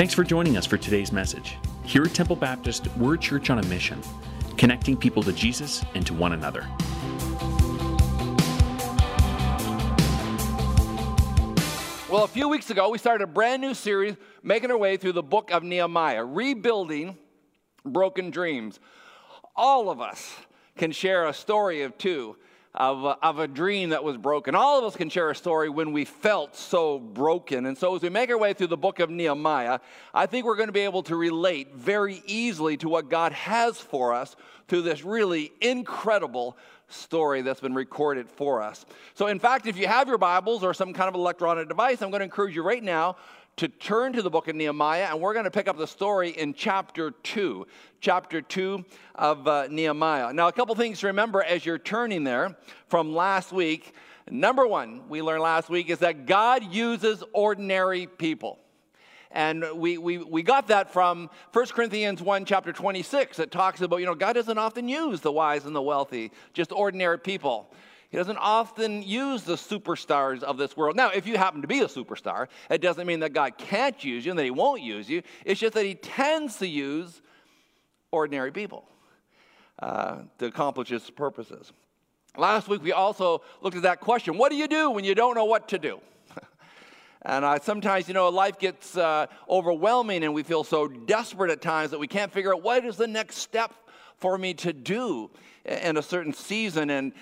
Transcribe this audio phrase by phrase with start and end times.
[0.00, 1.58] Thanks for joining us for today's message.
[1.84, 4.00] Here at Temple Baptist, we're a church on a mission,
[4.56, 6.66] connecting people to Jesus and to one another.
[12.08, 15.12] Well, a few weeks ago, we started a brand new series making our way through
[15.12, 17.18] the book of Nehemiah, rebuilding
[17.84, 18.80] broken dreams.
[19.54, 20.34] All of us
[20.78, 22.38] can share a story of two
[22.74, 24.54] of a, of a dream that was broken.
[24.54, 27.66] All of us can share a story when we felt so broken.
[27.66, 29.80] And so, as we make our way through the book of Nehemiah,
[30.14, 33.78] I think we're going to be able to relate very easily to what God has
[33.78, 34.36] for us
[34.68, 36.56] through this really incredible
[36.86, 38.84] story that's been recorded for us.
[39.14, 42.10] So, in fact, if you have your Bibles or some kind of electronic device, I'm
[42.10, 43.16] going to encourage you right now
[43.56, 46.30] to turn to the book of Nehemiah, and we're going to pick up the story
[46.30, 47.66] in chapter 2.
[48.00, 48.84] Chapter 2
[49.16, 50.32] of uh, Nehemiah.
[50.32, 52.56] Now, a couple things to remember as you're turning there
[52.88, 53.94] from last week.
[54.30, 58.58] Number one, we learned last week is that God uses ordinary people.
[59.32, 63.38] And we, we, we got that from 1 Corinthians 1, chapter 26.
[63.38, 66.72] It talks about, you know, God doesn't often use the wise and the wealthy, just
[66.72, 67.72] ordinary people.
[68.10, 70.96] He doesn't often use the superstars of this world.
[70.96, 74.24] Now, if you happen to be a superstar, it doesn't mean that God can't use
[74.24, 75.22] you and that He won't use you.
[75.44, 77.22] It's just that He tends to use
[78.10, 78.84] ordinary people
[79.78, 81.72] uh, to accomplish His purposes.
[82.36, 85.36] Last week, we also looked at that question what do you do when you don't
[85.36, 86.00] know what to do?
[87.22, 91.60] and uh, sometimes, you know, life gets uh, overwhelming and we feel so desperate at
[91.62, 93.72] times that we can't figure out what is the next step
[94.16, 95.30] for me to do
[95.64, 96.90] in a certain season.
[96.90, 97.12] And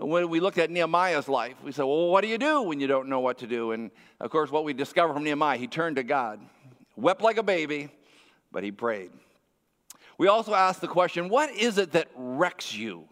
[0.00, 2.86] when we looked at Nehemiah's life, we said, well, what do you do when you
[2.86, 3.72] don't know what to do?
[3.72, 3.90] And
[4.20, 6.40] of course, what we discovered from Nehemiah, he turned to God,
[6.96, 7.90] wept like a baby,
[8.50, 9.10] but he prayed.
[10.18, 13.08] We also asked the question, what is it that wrecks you?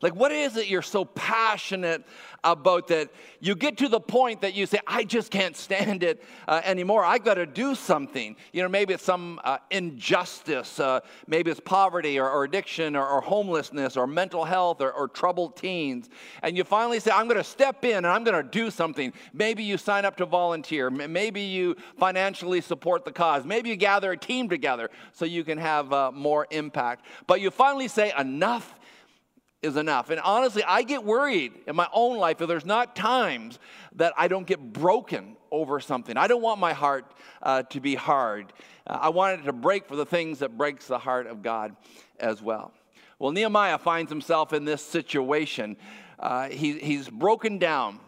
[0.00, 2.04] Like, what is it you're so passionate
[2.44, 3.10] about that
[3.40, 7.04] you get to the point that you say, I just can't stand it uh, anymore.
[7.04, 8.36] I've got to do something.
[8.52, 13.06] You know, maybe it's some uh, injustice, uh, maybe it's poverty or, or addiction or,
[13.06, 16.08] or, homelessness or mental health or, or troubled teens.
[16.42, 19.12] And you finally say, I'm going to step in and I'm going to do something.
[19.32, 20.90] Maybe you sign up to volunteer.
[20.90, 23.44] Maybe you financially support the cause.
[23.44, 27.04] Maybe you gather a team together so you can have uh, more impact.
[27.26, 28.77] But you finally say, enough
[29.62, 30.10] is enough.
[30.10, 33.58] And honestly, I get worried in my own life if there's not times
[33.96, 36.16] that I don't get broken over something.
[36.16, 38.52] I don't want my heart uh, to be hard.
[38.86, 41.74] Uh, I want it to break for the things that breaks the heart of God
[42.20, 42.72] as well.
[43.18, 45.76] Well, Nehemiah finds himself in this situation.
[46.18, 47.98] Uh, he, he's broken down.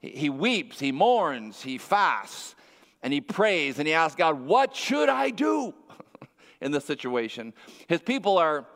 [0.00, 2.54] He, he weeps, he mourns, he fasts,
[3.02, 5.72] and he prays, and he asks God, What should I do
[6.60, 7.54] in this situation?
[7.86, 8.66] His people are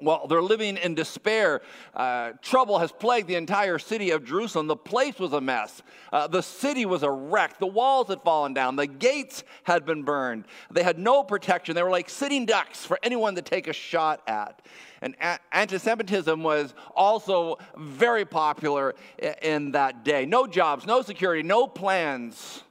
[0.00, 1.62] well, they're living in despair.
[1.94, 4.66] Uh, trouble has plagued the entire city of Jerusalem.
[4.66, 5.82] The place was a mess.
[6.12, 7.58] Uh, the city was a wreck.
[7.58, 8.76] The walls had fallen down.
[8.76, 10.44] The gates had been burned.
[10.70, 11.74] They had no protection.
[11.74, 14.62] They were like sitting ducks for anyone to take a shot at.
[15.02, 18.94] And a- anti Semitism was also very popular
[19.42, 20.26] in that day.
[20.26, 22.64] No jobs, no security, no plans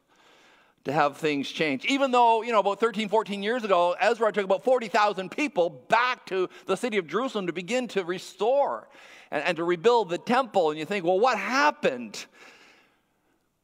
[0.86, 1.86] to have things change.
[1.86, 6.26] Even though, you know, about 13, 14 years ago, Ezra took about 40,000 people back
[6.28, 8.88] to the city of Jerusalem to begin to restore
[9.32, 10.70] and, and to rebuild the temple.
[10.70, 12.26] And you think, well, what happened?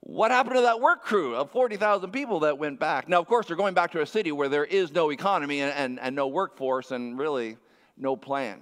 [0.02, 3.10] What happened to that work crew of 40,000 people that went back?
[3.10, 5.74] Now, of course, they're going back to a city where there is no economy and,
[5.74, 7.58] and, and no workforce and really
[7.98, 8.62] no plan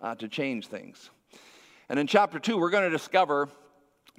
[0.00, 1.10] uh, to change things.
[1.88, 3.48] And in chapter 2, we're going to discover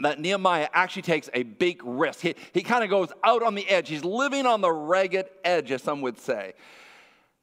[0.06, 2.22] that Nehemiah actually takes a big risk.
[2.22, 3.90] He, he kind of goes out on the edge.
[3.90, 6.54] He's living on the ragged edge, as some would say.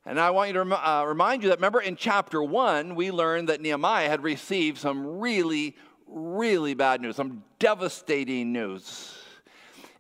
[0.07, 3.51] And I want you to uh, remind you that, remember, in chapter one, we learned
[3.51, 5.77] that Nehemiah had received some really,
[6.07, 9.15] really bad news, some devastating news.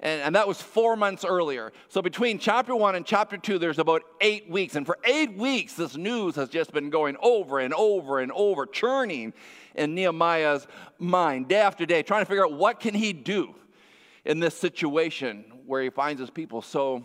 [0.00, 1.72] And, and, that was four months earlier.
[1.88, 4.76] So between chapter one and chapter two, there's about eight weeks.
[4.76, 8.64] And for eight weeks, this news has just been going over and over and over,
[8.64, 9.34] churning
[9.78, 10.66] in Nehemiah's
[10.99, 13.55] mind day after day, trying to figure out what can he do
[14.25, 17.05] in this situation where he finds his people so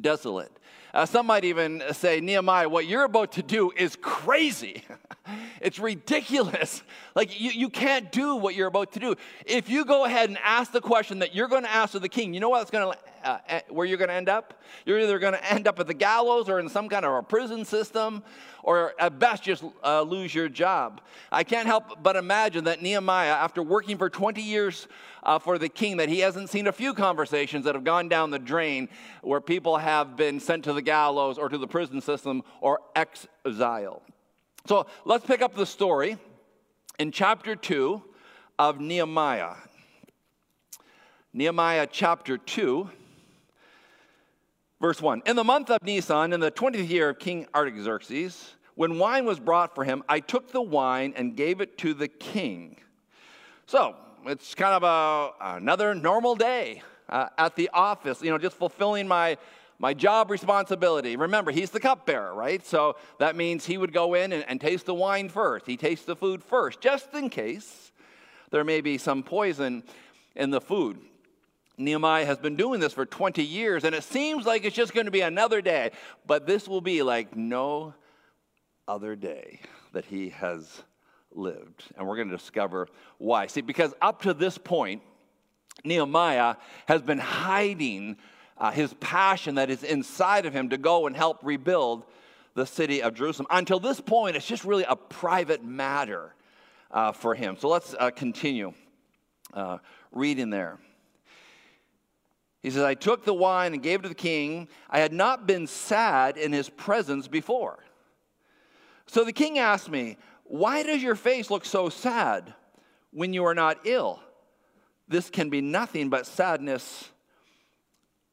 [0.00, 0.52] desolate.
[0.92, 4.82] Uh, some might even say, Nehemiah, what you're about to do is crazy.
[5.60, 6.82] it's ridiculous.
[7.14, 9.14] Like, you, you can't do what you're about to do.
[9.46, 12.10] If you go ahead and ask the question that you're going to ask of the
[12.10, 14.62] king, you know what's going to, uh, where you're going to end up?
[14.84, 17.22] You're either going to end up at the gallows or in some kind of a
[17.22, 18.22] prison system,
[18.62, 21.00] or at best just uh, lose your job.
[21.30, 24.88] I can't help but imagine that Nehemiah, after working for 20 years
[25.22, 28.30] uh, for the king, that he hasn't seen a few conversations that have gone down
[28.30, 28.88] the drain
[29.22, 34.02] where people have been sent to the gallows or to the prison system or exile.
[34.66, 36.16] So let's pick up the story
[36.98, 38.02] in chapter 2
[38.58, 39.54] of Nehemiah.
[41.32, 42.88] Nehemiah chapter 2
[44.86, 49.00] Verse 1 In the month of Nisan, in the 20th year of King Artaxerxes, when
[49.00, 52.76] wine was brought for him, I took the wine and gave it to the king.
[53.66, 53.96] So
[54.26, 59.08] it's kind of a, another normal day uh, at the office, you know, just fulfilling
[59.08, 59.38] my,
[59.80, 61.16] my job responsibility.
[61.16, 62.64] Remember, he's the cupbearer, right?
[62.64, 65.66] So that means he would go in and, and taste the wine first.
[65.66, 67.90] He tastes the food first, just in case
[68.52, 69.82] there may be some poison
[70.36, 71.00] in the food.
[71.78, 75.04] Nehemiah has been doing this for 20 years, and it seems like it's just going
[75.06, 75.90] to be another day,
[76.26, 77.94] but this will be like no
[78.88, 79.60] other day
[79.92, 80.82] that he has
[81.32, 81.84] lived.
[81.96, 82.88] And we're going to discover
[83.18, 83.46] why.
[83.46, 85.02] See, because up to this point,
[85.84, 86.56] Nehemiah
[86.86, 88.16] has been hiding
[88.58, 92.04] uh, his passion that is inside of him to go and help rebuild
[92.54, 93.46] the city of Jerusalem.
[93.50, 96.34] Until this point, it's just really a private matter
[96.90, 97.56] uh, for him.
[97.58, 98.72] So let's uh, continue
[99.52, 99.78] uh,
[100.10, 100.78] reading there.
[102.66, 104.66] He says, I took the wine and gave it to the king.
[104.90, 107.78] I had not been sad in his presence before.
[109.06, 112.54] So the king asked me, Why does your face look so sad
[113.12, 114.20] when you are not ill?
[115.06, 117.08] This can be nothing but sadness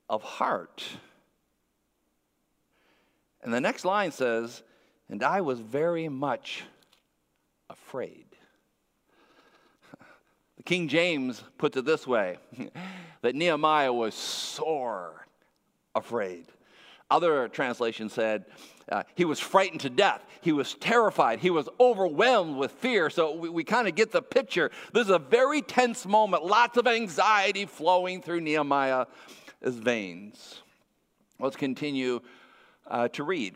[0.10, 0.84] of heart.
[3.44, 4.64] And the next line says,
[5.10, 6.64] And I was very much
[7.70, 8.26] afraid.
[10.66, 12.38] King James puts it this way
[13.22, 15.28] that Nehemiah was sore
[15.94, 16.46] afraid.
[17.12, 18.46] Other translations said
[18.92, 20.24] uh, he was frightened to death.
[20.42, 21.40] He was terrified.
[21.40, 23.10] He was overwhelmed with fear.
[23.10, 24.72] So we, we kind of get the picture.
[24.94, 29.08] This is a very tense moment, lots of anxiety flowing through Nehemiah's
[29.62, 30.62] veins.
[31.40, 32.22] Let's continue
[32.88, 33.56] uh, to read.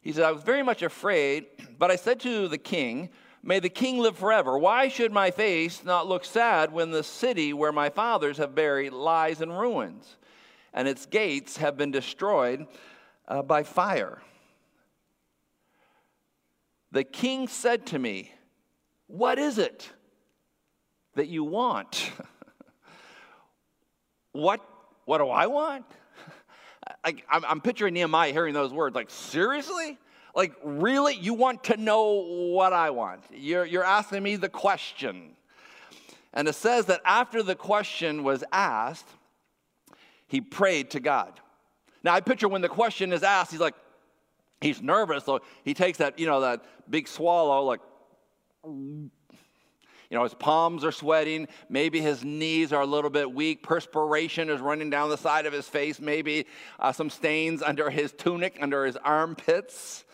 [0.00, 1.46] He said, I was very much afraid,
[1.78, 3.10] but I said to the king,
[3.46, 4.58] May the king live forever.
[4.58, 8.92] Why should my face not look sad when the city where my fathers have buried
[8.92, 10.16] lies in ruins
[10.74, 12.66] and its gates have been destroyed
[13.28, 14.20] uh, by fire?
[16.90, 18.32] The king said to me,
[19.06, 19.88] What is it
[21.14, 22.10] that you want?
[24.32, 24.60] what,
[25.04, 25.84] what do I want?
[27.04, 29.98] I, am picturing Nehemiah hearing those words like, Seriously?
[30.36, 31.14] Like, really?
[31.14, 33.22] You want to know what I want?
[33.34, 35.30] You're, you're asking me the question.
[36.34, 39.08] And it says that after the question was asked,
[40.28, 41.40] he prayed to God.
[42.04, 43.74] Now, I picture when the question is asked, he's like,
[44.60, 47.80] he's nervous, so he takes that, you know, that big swallow, like,
[48.64, 49.10] you
[50.10, 51.48] know, his palms are sweating.
[51.70, 53.62] Maybe his knees are a little bit weak.
[53.62, 55.98] Perspiration is running down the side of his face.
[55.98, 56.46] Maybe
[56.78, 60.04] uh, some stains under his tunic, under his armpits.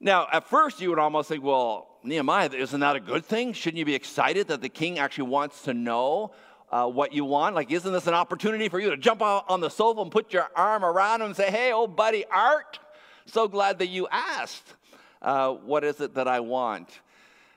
[0.00, 3.52] Now, at first, you would almost think, well, Nehemiah, isn't that a good thing?
[3.52, 6.32] Shouldn't you be excited that the king actually wants to know
[6.70, 7.54] uh, what you want?
[7.54, 10.32] Like, isn't this an opportunity for you to jump out on the sofa and put
[10.32, 12.78] your arm around him and say, hey, old buddy Art,
[13.24, 14.74] so glad that you asked.
[15.22, 17.00] Uh, what is it that I want?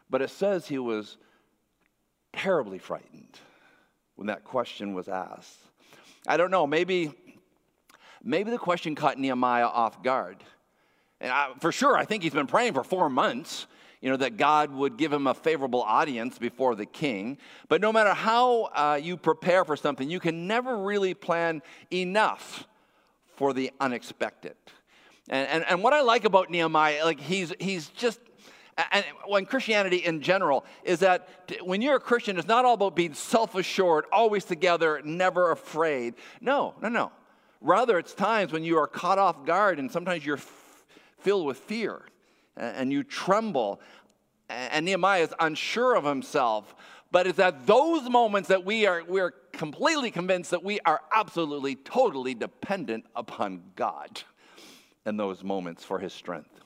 [0.09, 1.17] But it says he was
[2.33, 3.37] terribly frightened
[4.15, 5.57] when that question was asked.
[6.25, 7.11] I don't know, maybe,
[8.23, 10.37] maybe the question caught Nehemiah off guard.
[11.21, 13.67] And I, for sure, I think he's been praying for four months,
[14.01, 17.37] you know, that God would give him a favorable audience before the king.
[17.67, 21.61] But no matter how uh, you prepare for something, you can never really plan
[21.91, 22.67] enough
[23.35, 24.55] for the unexpected.
[25.29, 28.19] And, and, and what I like about Nehemiah, like he's, he's just,
[28.91, 31.27] and when Christianity in general is that
[31.61, 36.15] when you're a Christian, it's not all about being self assured, always together, never afraid.
[36.39, 37.11] No, no, no.
[37.61, 40.37] Rather, it's times when you are caught off guard and sometimes you're
[41.21, 42.03] filled with fear
[42.55, 43.79] and you tremble.
[44.49, 46.75] And Nehemiah is unsure of himself.
[47.11, 51.75] But it's at those moments that we are we're completely convinced that we are absolutely,
[51.75, 54.21] totally dependent upon God
[55.05, 56.61] in those moments for his strength.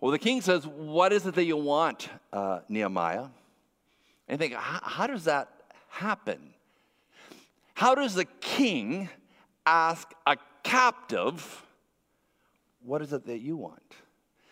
[0.00, 3.26] Well, the king says, What is it that you want, uh, Nehemiah?
[4.28, 5.50] And think, How does that
[5.88, 6.54] happen?
[7.74, 9.10] How does the king
[9.66, 11.65] ask a captive
[12.86, 13.82] what is it that you want?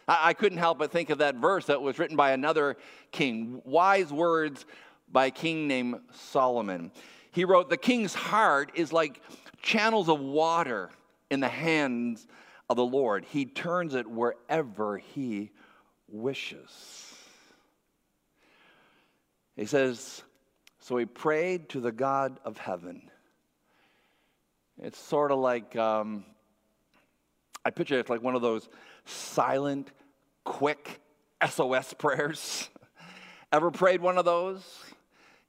[0.08, 2.76] I, I couldn't help but think of that verse that was written by another
[3.12, 4.66] king, wise words
[5.10, 6.90] by a king named Solomon.
[7.30, 9.22] He wrote, The king's heart is like
[9.62, 10.90] channels of water
[11.30, 12.26] in the hands
[12.68, 13.24] of the Lord.
[13.24, 15.52] He turns it wherever he
[16.08, 17.14] wishes.
[19.54, 20.22] He says,
[20.80, 23.10] So he prayed to the God of heaven.
[24.82, 26.24] It's sort of like um,
[27.64, 28.68] I picture it's like one of those
[29.04, 29.90] silent,
[30.44, 31.00] quick
[31.48, 32.68] SOS prayers.
[33.52, 34.62] Ever prayed one of those?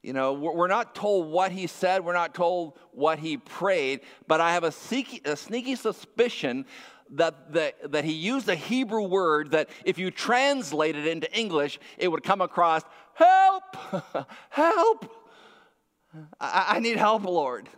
[0.02, 4.40] You know, we're not told what he said, we're not told what he prayed, but
[4.40, 6.64] I have a sneaky, a sneaky suspicion
[7.10, 11.80] that, that, that he used a Hebrew word that if you translate it into English,
[11.98, 12.82] it would come across
[13.14, 13.76] help,
[14.50, 15.10] help.
[16.40, 17.68] I, I need help, Lord.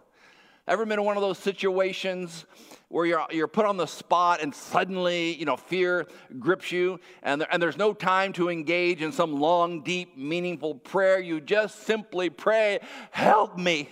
[0.66, 2.44] Ever been in one of those situations
[2.88, 6.06] where you're, you're put on the spot and suddenly, you know, fear
[6.38, 10.74] grips you and, there, and there's no time to engage in some long, deep, meaningful
[10.74, 11.20] prayer.
[11.20, 12.78] You just simply pray,
[13.10, 13.90] help me,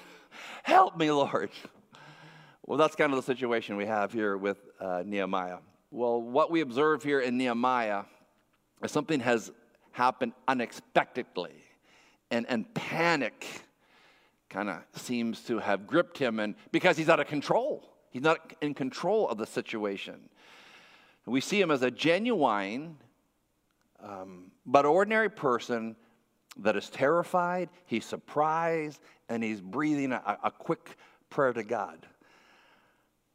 [0.62, 1.50] help me, Lord.
[2.64, 5.58] Well, that's kind of the situation we have here with uh, Nehemiah.
[5.90, 8.04] Well, what we observe here in Nehemiah
[8.82, 9.52] is something has
[9.92, 11.52] happened unexpectedly
[12.30, 13.46] and, and panic
[14.48, 18.54] kind of seems to have gripped him and because he's out of control He's not
[18.62, 20.30] in control of the situation.
[21.26, 22.96] We see him as a genuine
[24.02, 25.96] um, but ordinary person
[26.60, 30.96] that is terrified, he's surprised, and he's breathing a, a quick
[31.28, 32.06] prayer to God.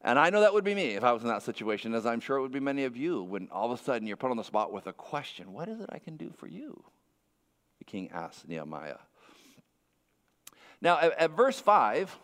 [0.00, 2.18] And I know that would be me if I was in that situation, as I'm
[2.18, 4.36] sure it would be many of you when all of a sudden you're put on
[4.36, 6.82] the spot with a question What is it I can do for you?
[7.78, 8.98] The king asked Nehemiah.
[10.80, 12.18] Now, at, at verse 5,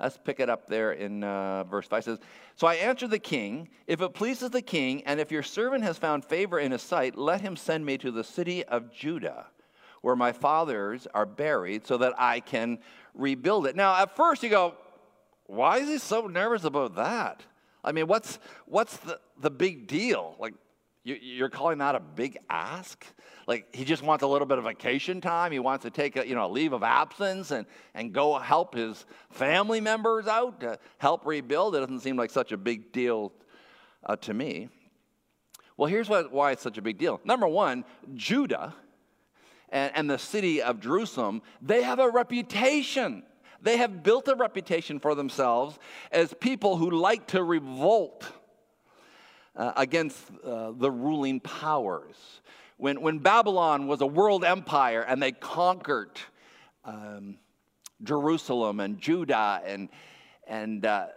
[0.00, 1.98] Let's pick it up there in uh, verse 5.
[1.98, 2.18] It says,
[2.54, 5.98] So I answered the king, If it pleases the king, and if your servant has
[5.98, 9.46] found favor in his sight, let him send me to the city of Judah,
[10.02, 12.78] where my fathers are buried, so that I can
[13.14, 13.74] rebuild it.
[13.74, 14.74] Now, at first you go,
[15.46, 17.42] Why is he so nervous about that?
[17.82, 20.36] I mean, what's, what's the, the big deal?
[20.38, 20.54] Like,
[21.16, 23.04] you're calling that a big ask?
[23.46, 25.52] Like he just wants a little bit of vacation time.
[25.52, 28.74] He wants to take a you know a leave of absence and, and go help
[28.74, 31.74] his family members out to help rebuild.
[31.74, 33.32] It doesn't seem like such a big deal
[34.04, 34.68] uh, to me.
[35.76, 37.20] Well, here's what, why it's such a big deal.
[37.24, 37.84] Number one,
[38.14, 38.74] Judah
[39.68, 43.22] and, and the city of Jerusalem, they have a reputation.
[43.62, 45.78] They have built a reputation for themselves
[46.10, 48.30] as people who like to revolt
[49.58, 52.40] uh, against uh, the ruling powers.
[52.76, 56.12] When, when Babylon was a world empire and they conquered
[56.84, 57.38] um,
[58.04, 59.88] Jerusalem and Judah, and,
[60.46, 61.08] and uh,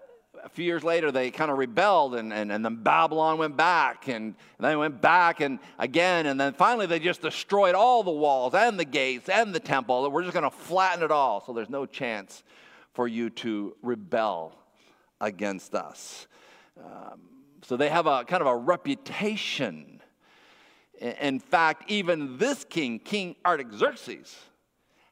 [0.44, 4.08] a few years later they kind of rebelled, and, and, and then Babylon went back,
[4.08, 8.10] and, and then went back and again, and then finally they just destroyed all the
[8.10, 10.10] walls and the gates and the temple.
[10.10, 12.44] We're just going to flatten it all, so there's no chance
[12.94, 14.58] for you to rebel
[15.22, 16.26] against us.
[16.84, 17.31] Um,
[17.64, 20.02] so they have a kind of a reputation.
[21.00, 24.36] In fact, even this king, King Artaxerxes,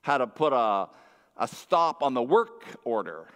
[0.02, 0.90] had to put a,
[1.38, 3.28] a stop on the work order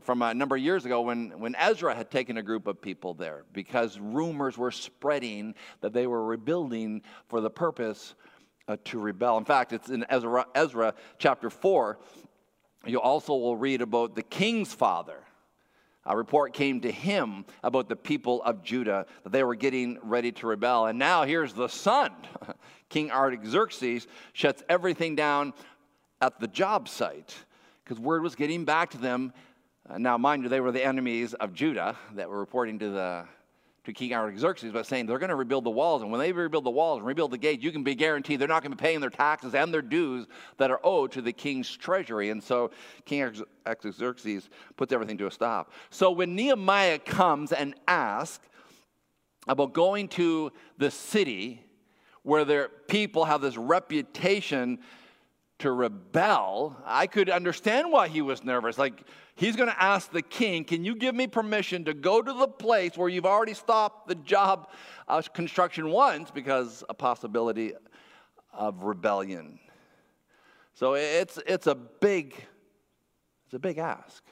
[0.00, 3.14] from a number of years ago when, when Ezra had taken a group of people
[3.14, 8.14] there because rumors were spreading that they were rebuilding for the purpose
[8.68, 9.36] uh, to rebel.
[9.36, 11.98] In fact, it's in Ezra, Ezra chapter 4.
[12.86, 15.24] You also will read about the king's father
[16.06, 20.32] a report came to him about the people of Judah that they were getting ready
[20.32, 20.86] to rebel.
[20.86, 22.12] And now here's the son.
[22.88, 25.52] King Artaxerxes shuts everything down
[26.20, 27.34] at the job site
[27.84, 29.32] because word was getting back to them.
[29.88, 33.24] Uh, now, mind you, they were the enemies of Judah that were reporting to the
[33.84, 36.02] to King Artaxerxes by saying they're going to rebuild the walls.
[36.02, 38.48] And when they rebuild the walls and rebuild the gates, you can be guaranteed they're
[38.48, 40.26] not going to be paying their taxes and their dues
[40.58, 42.30] that are owed to the king's treasury.
[42.30, 42.70] And so
[43.06, 43.32] King
[43.66, 45.72] Artaxerxes puts everything to a stop.
[45.88, 48.46] So when Nehemiah comes and asks
[49.48, 51.64] about going to the city
[52.22, 54.78] where their people have this reputation
[55.60, 58.78] to rebel, I could understand why he was nervous.
[58.78, 62.32] Like, he's going to ask the king, Can you give me permission to go to
[62.32, 64.70] the place where you've already stopped the job
[65.08, 67.72] uh, construction once because a possibility
[68.52, 69.58] of rebellion?
[70.74, 72.34] So it's, it's a big
[73.50, 74.22] it's a big ask.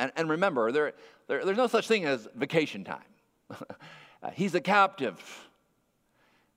[0.00, 0.94] And, and remember, there,
[1.28, 2.98] there, there's no such thing as vacation time.
[4.32, 5.22] He's a captive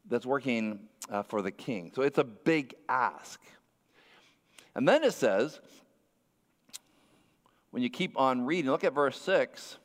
[0.10, 0.79] that's working
[1.12, 1.91] uh, for the king.
[1.94, 3.39] So it's a big ask.
[4.78, 5.60] And then it says,
[7.72, 9.78] when you keep on reading, look at verse 6.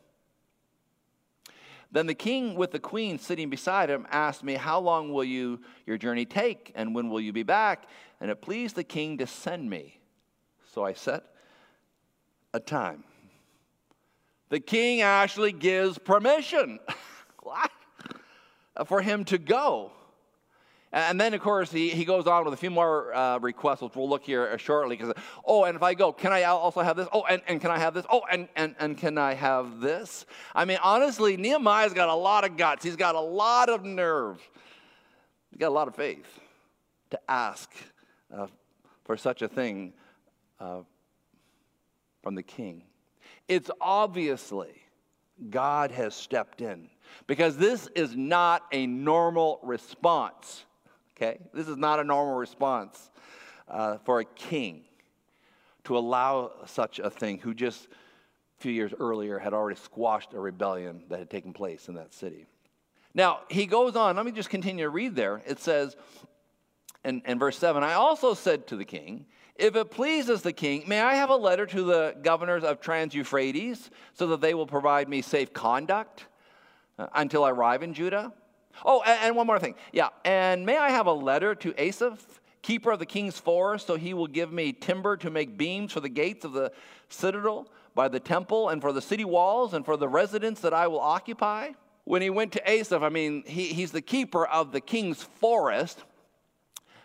[1.90, 5.60] Then the king with the queen sitting beside him asked me, How long will you
[5.86, 7.84] your journey take, and when will you be back?
[8.20, 9.98] And it pleased the king to send me.
[10.74, 11.24] So I set
[12.52, 13.04] a time.
[14.50, 16.80] The king actually gives permission
[18.86, 19.92] for him to go.
[20.94, 23.96] And then, of course, he, he goes on with a few more uh, requests, which
[23.96, 24.94] we'll look here uh, shortly.
[24.96, 25.14] Because,
[25.46, 27.08] oh, and if I go, can I also have this?
[27.12, 28.04] Oh, and, and can I have this?
[28.10, 30.26] Oh, and, and, and can I have this?
[30.54, 32.84] I mean, honestly, Nehemiah's got a lot of guts.
[32.84, 34.38] He's got a lot of nerve.
[35.50, 36.26] He's got a lot of faith
[37.10, 37.70] to ask
[38.34, 38.48] uh,
[39.04, 39.94] for such a thing
[40.60, 40.80] uh,
[42.22, 42.84] from the king.
[43.48, 44.72] It's obviously
[45.48, 46.90] God has stepped in
[47.26, 50.66] because this is not a normal response.
[51.22, 51.38] Okay?
[51.54, 53.10] This is not a normal response
[53.68, 54.82] uh, for a king
[55.84, 60.40] to allow such a thing who just a few years earlier had already squashed a
[60.40, 62.46] rebellion that had taken place in that city.
[63.14, 65.42] Now, he goes on, let me just continue to read there.
[65.46, 65.96] It says
[67.04, 70.84] in, in verse 7 I also said to the king, if it pleases the king,
[70.88, 74.66] may I have a letter to the governors of Trans Euphrates so that they will
[74.66, 76.26] provide me safe conduct
[76.98, 78.32] uh, until I arrive in Judah?
[78.84, 79.74] Oh, and, and, one more thing.
[79.92, 83.96] Yeah, and may I have a letter to Asaph, keeper of the king's forest, so
[83.96, 86.72] he will give me timber to make beams for the gates of the
[87.08, 90.86] citadel by the temple and for the city walls and for the residence that I
[90.86, 91.70] will occupy?
[92.04, 96.02] When he went to Asaph, I mean, he, he's the keeper of the king's forest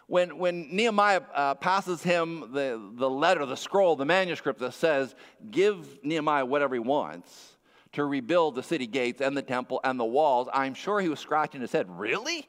[0.07, 5.13] when, when Nehemiah uh, passes him the, the letter, the scroll, the manuscript that says,
[5.51, 7.56] give Nehemiah whatever he wants
[7.97, 11.19] to rebuild the city gates and the temple and the walls, I'm sure he was
[11.19, 11.87] scratching his head.
[11.89, 12.47] Really?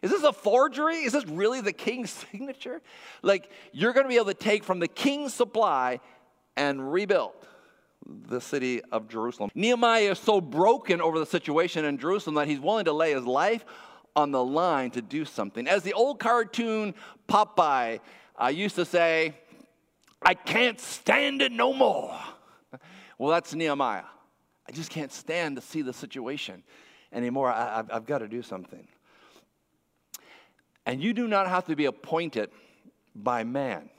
[0.00, 0.96] Is this a forgery?
[0.96, 2.80] Is this really the king's signature?
[3.20, 6.00] Like, you're going to be able to take from the king's supply
[6.56, 7.34] and rebuild
[8.06, 9.50] the city of Jerusalem.
[9.54, 13.26] Nehemiah is so broken over the situation in Jerusalem that he's willing to lay his
[13.26, 13.66] life
[14.14, 15.68] on the line to do something.
[15.68, 16.94] As the old cartoon
[17.28, 18.00] Popeye
[18.42, 19.34] uh, used to say,
[20.22, 22.18] I can't stand it no more.
[23.18, 24.02] Well, that's Nehemiah.
[24.68, 26.62] I just can't stand to see the situation
[27.12, 27.50] anymore.
[27.50, 28.86] I, have got to do something.
[30.84, 32.50] And you do not have to be appointed
[33.14, 33.90] by man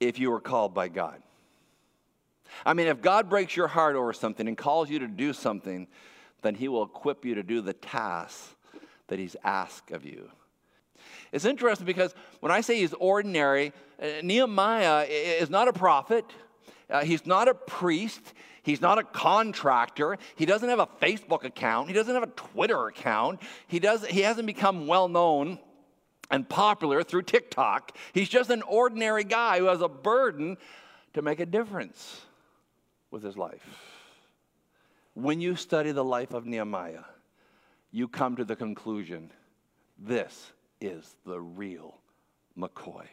[0.00, 1.22] if you are called by God.
[2.64, 5.88] I mean, if God breaks your heart over something and calls you to do something,
[6.42, 8.54] then He will equip you to do the task
[9.08, 10.30] that He's asked of you.
[11.32, 16.24] It's interesting because when I say he's ordinary, uh, Nehemiah is not a prophet,
[16.90, 21.88] uh, he's not a priest, he's not a contractor, he doesn't have a Facebook account,
[21.88, 25.58] he doesn't have a Twitter account, he, does, he hasn't become well known
[26.30, 27.96] and popular through TikTok.
[28.12, 30.56] He's just an ordinary guy who has a burden
[31.14, 32.22] to make a difference
[33.10, 33.64] with his life.
[35.14, 37.04] When you study the life of Nehemiah,
[37.92, 39.30] you come to the conclusion
[39.96, 41.98] this is the real
[42.58, 43.06] McCoy,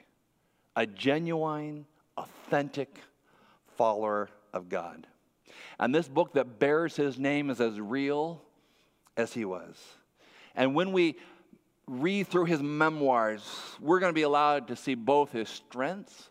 [0.75, 1.85] a genuine,
[2.17, 2.99] authentic
[3.77, 5.07] follower of God.
[5.79, 8.41] And this book that bears his name is as real
[9.17, 9.77] as he was.
[10.55, 11.17] And when we
[11.87, 13.43] read through his memoirs,
[13.79, 16.29] we're going to be allowed to see both his strengths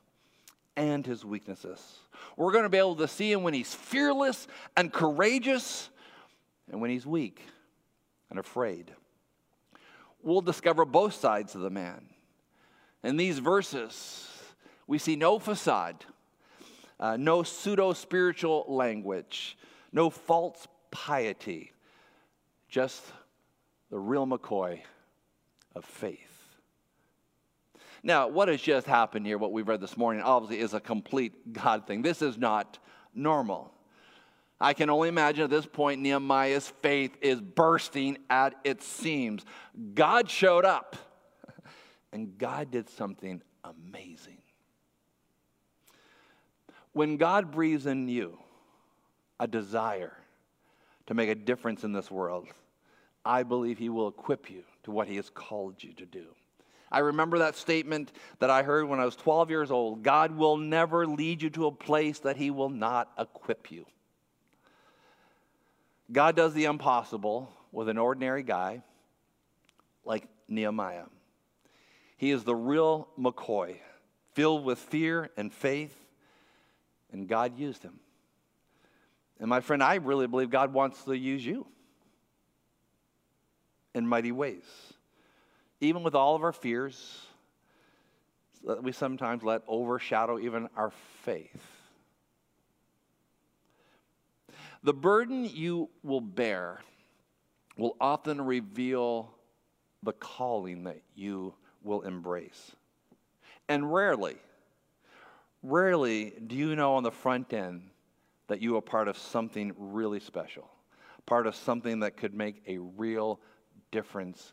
[0.76, 1.98] and his weaknesses.
[2.36, 5.90] We're going to be able to see him when he's fearless and courageous
[6.70, 7.42] and when he's weak
[8.30, 8.92] and afraid.
[10.22, 12.06] We'll discover both sides of the man.
[13.02, 14.28] In these verses,
[14.86, 16.04] we see no facade,
[17.00, 19.56] uh, no pseudo spiritual language,
[19.90, 21.72] no false piety,
[22.68, 23.02] just
[23.90, 24.80] the real McCoy
[25.74, 26.18] of faith.
[28.02, 31.52] Now, what has just happened here, what we've read this morning, obviously is a complete
[31.52, 32.02] God thing.
[32.02, 32.78] This is not
[33.14, 33.72] normal.
[34.60, 39.44] I can only imagine at this point Nehemiah's faith is bursting at its seams.
[39.94, 40.96] God showed up,
[42.12, 44.39] and God did something amazing.
[46.92, 48.38] When God breathes in you
[49.38, 50.12] a desire
[51.06, 52.48] to make a difference in this world,
[53.24, 56.26] I believe He will equip you to what He has called you to do.
[56.92, 60.56] I remember that statement that I heard when I was 12 years old God will
[60.56, 63.86] never lead you to a place that He will not equip you.
[66.10, 68.82] God does the impossible with an ordinary guy
[70.04, 71.04] like Nehemiah.
[72.16, 73.76] He is the real McCoy,
[74.34, 75.99] filled with fear and faith,
[77.12, 77.98] and God used him.
[79.38, 81.66] And my friend, I really believe God wants to use you
[83.94, 84.64] in mighty ways.
[85.80, 87.26] Even with all of our fears,
[88.82, 90.92] we sometimes let overshadow even our
[91.22, 91.62] faith.
[94.82, 96.80] The burden you will bear
[97.76, 99.34] will often reveal
[100.02, 102.72] the calling that you will embrace.
[103.68, 104.36] And rarely,
[105.62, 107.90] rarely do you know on the front end
[108.48, 110.68] that you are part of something really special,
[111.26, 113.40] part of something that could make a real
[113.90, 114.52] difference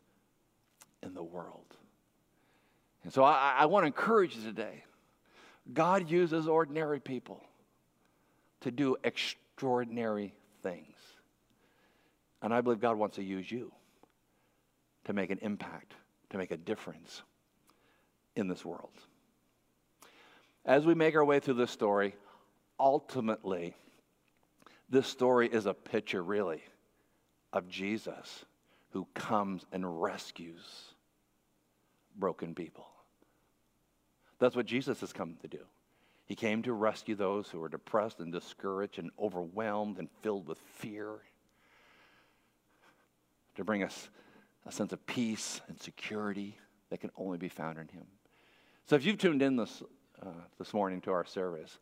[1.03, 1.75] in the world.
[3.03, 4.83] And so I, I want to encourage you today.
[5.73, 7.43] God uses ordinary people
[8.61, 10.95] to do extraordinary extraordinary things.
[12.43, 13.71] And I believe God wants to use you
[15.05, 15.95] to make an impact,
[16.29, 17.23] to make a difference
[18.35, 18.91] in this world.
[20.67, 22.13] As we make our way through this story,
[22.77, 23.73] ultimately,
[24.89, 26.61] this story is a picture, really,
[27.53, 28.45] of Jesus
[28.91, 30.61] who comes and rescues
[32.17, 32.85] broken people.
[34.39, 35.61] That's what Jesus has come to do.
[36.25, 40.59] He came to rescue those who are depressed and discouraged and overwhelmed and filled with
[40.75, 41.21] fear,
[43.55, 44.09] to bring us
[44.65, 46.57] a sense of peace and security
[46.89, 48.05] that can only be found in Him.
[48.85, 49.81] So if you've tuned in this,
[50.25, 51.77] uh, this morning to our service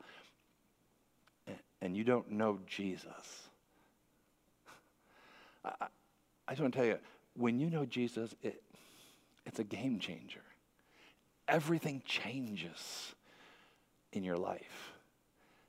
[1.86, 3.44] and you don't know Jesus,
[5.64, 5.88] I,
[6.48, 6.98] I just want to tell you,
[7.36, 8.64] when you know Jesus, it,
[9.46, 10.42] it's a game changer.
[11.48, 13.14] Everything changes
[14.14, 14.94] in your life.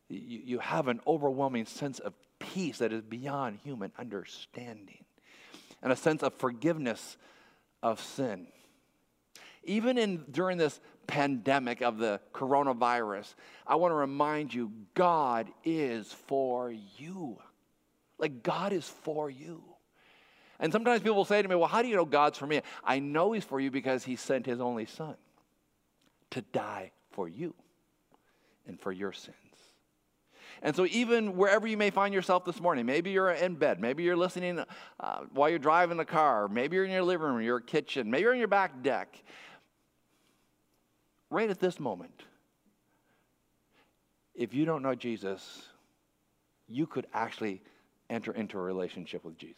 [0.08, 5.04] You, you have an overwhelming sense of peace that is beyond human understanding
[5.82, 7.18] and a sense of forgiveness
[7.82, 8.46] of sin.
[9.64, 13.34] Even in, during this pandemic of the coronavirus,
[13.66, 17.38] I want to remind you God is for you.
[18.18, 19.62] Like, God is for you.
[20.58, 22.62] And sometimes people will say to me, Well, how do you know God's for me?
[22.82, 25.16] I know He's for you because He sent His only Son
[26.30, 27.54] to die for you
[28.66, 29.36] and for your sins.
[30.62, 34.02] And so, even wherever you may find yourself this morning, maybe you're in bed, maybe
[34.02, 34.64] you're listening
[35.00, 38.22] uh, while you're driving the car, maybe you're in your living room, your kitchen, maybe
[38.22, 39.22] you're on your back deck,
[41.30, 42.22] right at this moment,
[44.34, 45.62] if you don't know Jesus,
[46.68, 47.62] you could actually
[48.10, 49.56] enter into a relationship with Jesus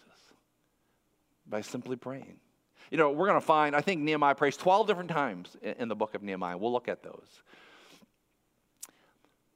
[1.46, 2.36] by simply praying.
[2.90, 5.96] You know, we're going to find, I think Nehemiah prays 12 different times in the
[5.96, 6.56] book of Nehemiah.
[6.56, 7.42] We'll look at those.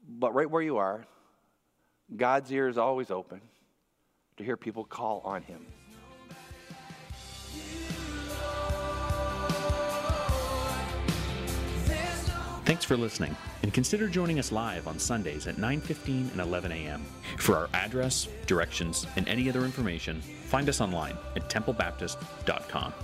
[0.06, 1.06] But right where you are,
[2.14, 3.40] God's ear is always open
[4.36, 5.66] to hear people call on him.
[12.72, 17.04] Thanks for listening, and consider joining us live on Sundays at 9:15 and 11 a.m.
[17.36, 22.94] For our address, directions, and any other information, find us online at templebaptist.com.